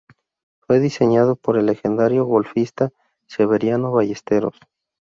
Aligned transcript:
Fue 0.65 0.79
diseñado 0.79 1.35
por 1.35 1.59
el 1.59 1.67
legendario 1.67 2.25
golfista 2.25 2.89
Severiano 3.27 3.91
Ballesteros. 3.91 4.57